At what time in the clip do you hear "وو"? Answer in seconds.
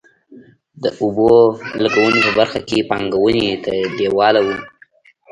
4.45-4.57